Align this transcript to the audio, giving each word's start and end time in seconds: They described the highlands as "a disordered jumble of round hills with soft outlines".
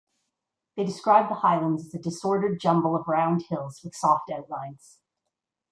They 0.75 0.83
described 0.83 1.29
the 1.29 1.35
highlands 1.41 1.85
as 1.85 1.93
"a 1.93 1.99
disordered 1.99 2.59
jumble 2.59 2.95
of 2.95 3.07
round 3.07 3.43
hills 3.49 3.81
with 3.83 3.93
soft 3.93 4.31
outlines". 4.31 4.97